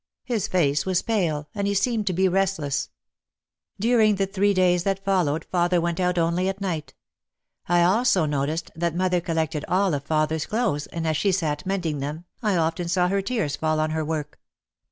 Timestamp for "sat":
11.31-11.67